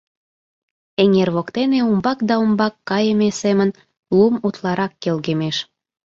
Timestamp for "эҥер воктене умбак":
1.03-2.19